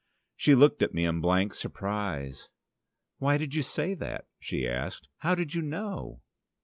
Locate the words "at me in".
0.81-1.21